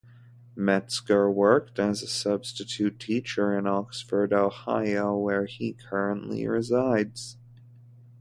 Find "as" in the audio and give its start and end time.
1.77-2.01